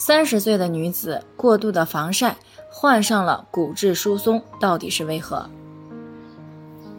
[0.00, 2.34] 三十岁的女子过度的防晒，
[2.70, 5.46] 患上了骨质疏松，到底是为何？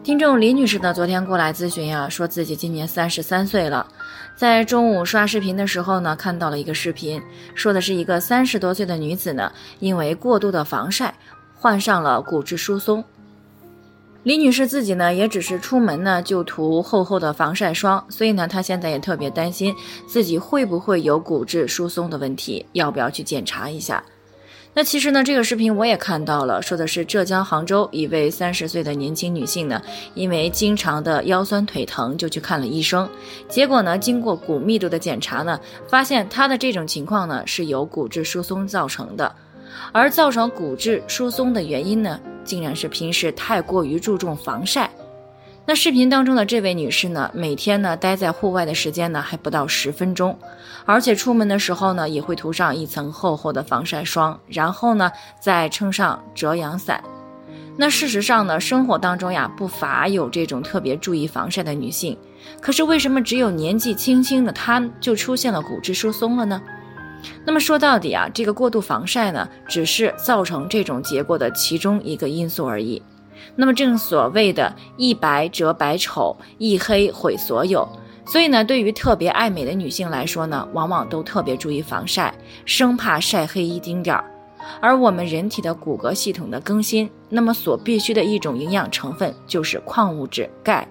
[0.04, 3.84] 听众李女士呢，昨天过来咨询呀，说自己今年三十三岁了，
[4.36, 7.20] 在中午刷视频的时候呢，看到了一个视频，
[7.56, 9.50] 说的是一个三十多岁的女子呢，
[9.80, 11.12] 因为过度的防晒，
[11.56, 13.02] 患上了骨质疏松。
[14.22, 19.74] 李女士自己呢，也只是出门呢就涂厚厚的防晒霜，所以呢，她现在也特别担心
[20.06, 24.02] 自己会不会有骨质疏松的问题，要不要去检查一下？
[24.74, 29.82] 那其实呢，这个视频我也看到了，说的是浙江杭州一位三十岁的年轻女性呢，
[30.14, 33.08] 因为经常的腰酸腿疼，就去看了医生，
[33.48, 39.34] 结果呢，经过骨密度的检查呢，发现她的这种情况呢是由骨质疏松造成的，
[39.90, 42.20] 而造成骨质疏松的原因呢？
[42.44, 44.90] 竟然是平时太过于注重防晒。
[45.64, 50.36] 那视频当中的这位女士呢，每天呢待在户外的时间呢还不到十分钟，
[50.84, 57.02] 而且出门的时候呢也会涂上一层厚厚的防晒霜，然后呢再撑上遮阳伞。
[57.76, 62.18] 那事实上呢，生活当中呀不乏有这种特别注意防晒的女性，
[62.60, 66.60] 可是为什么只有年纪轻轻的她就出现了骨质疏松了呢？
[67.44, 73.02] 那么说到底啊，这个过度防晒呢，只是造成这种结果的其中一个因素而已。
[73.56, 77.86] 那么正所谓的“一白遮百丑，一黑毁所有”，
[78.24, 82.32] 所以呢，对于特别爱美的女性来说呢，往往都特别注意防晒，
[82.64, 84.24] 生怕晒黑一丁点儿。
[84.80, 90.86] 而我们人体的骨骼系统的更新，那么所必需的一种营养成分就是矿物质钙，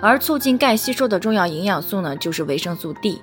[0.00, 3.20] 而促进钙吸收的重要营养素呢，就是维生素 D。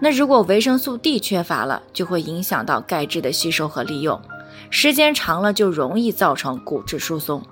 [0.00, 4.20] 那如果维生素 D 缺乏了，就会影响到钙质的吸收和利用，
[4.70, 7.42] 时间长了就容易造成骨质疏松。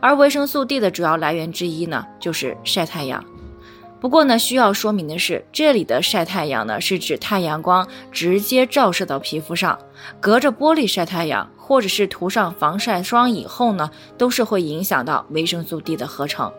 [0.00, 3.24] 而维生素 D 的主要来源之一呢，就是晒太阳。
[4.00, 9.76] 不过呢，需要说明的是，这里的晒太阳呢，是指太阳光直接照射到皮肤上，
[10.20, 16.52] 隔着玻璃晒太阳，或者是涂上防晒霜以后呢，都是会影响到维生素 D 的合成。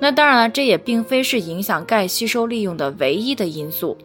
[0.00, 3.98] 那当然了，这也并非是影响钙吸收利用的唯一的因素。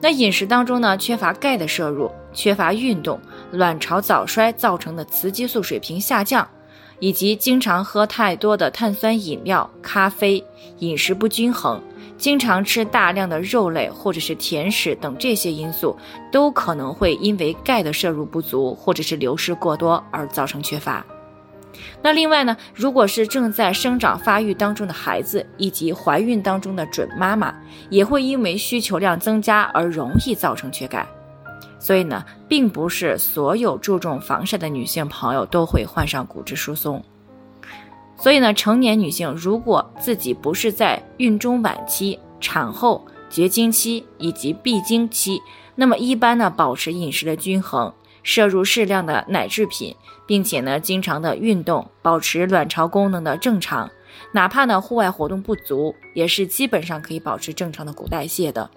[0.00, 3.20] 那饮食当中呢，缺乏钙的摄入，缺乏运动，
[3.50, 6.48] 卵巢早衰造成的雌激素水平下降，
[7.00, 10.44] 以及经常喝太多的碳酸饮料、咖啡，
[10.78, 11.82] 饮食不均衡，
[12.16, 15.96] 经常吃大量的肉类或者是甜食等这些因素，
[16.30, 21.04] 都可能会因为钙的摄入不足或者是流失过多而造成缺乏。
[22.02, 27.54] 那另外呢，如果是正在生长发育当中的孩子，以及怀孕当中的准妈妈，
[27.90, 31.06] 也会因为需求量增加而容易造成缺钙。
[31.78, 37.02] 所以呢，并不是所有注重防晒的女性朋友都会患上骨质疏松。
[38.16, 45.40] 所以呢，成年女性如果自己不是在孕中晚期、产后、绝经期以及闭经期，
[45.76, 47.92] 那么一般呢，保持饮食的均衡。
[48.28, 49.96] 摄入适量的奶制品，
[50.26, 53.90] 并且呢，经常的运动，保持卵巢功能的正常，
[54.32, 58.68] 哪怕呢户外活动不足，也是基本上可以保持正常的骨代谢的。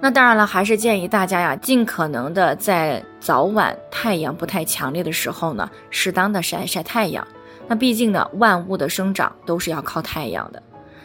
[0.00, 7.24] 那当然了，还是建议大家呀，尽可能的在早晚太阳不太强烈的时候呢，适当的晒晒太阳。
[7.68, 10.60] 那毕竟呢，万物的生长都是要靠太阳的。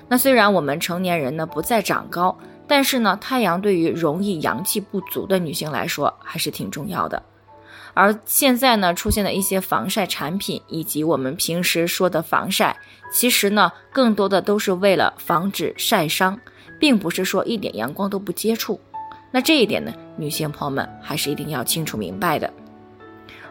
[0.08, 2.36] 那虽然我们成年人呢不再长高。
[2.68, 7.24] 但是呢，太阳对于容易阳气不足的女性来说还是挺重要的。
[7.94, 12.78] 而现在呢，出现的一些防晒产品以及我们平时说的防晒，
[13.12, 16.40] 其实呢，更多的都是为了防止晒伤，
[16.80, 18.80] 并不是说一点阳光都不接触。
[19.32, 22.52] 那这一点呢，女性朋友们还是一定要清楚明白的。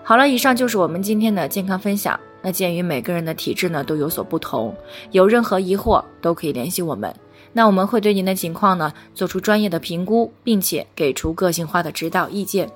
[0.05, 2.19] 好了，以上就是我们今天的健康分享。
[2.41, 4.73] 那鉴于每个人的体质呢都有所不同，
[5.11, 7.13] 有任何疑惑都可以联系我们。
[7.57, 12.71] 那我们会对您的情况呢做出专业的评估，并且给出个性化的指导意见。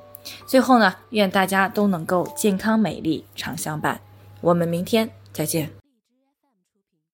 [0.47, 4.00] 最后呢，愿大家都能够健康美丽常相伴。
[4.41, 5.80] 我们明天再见。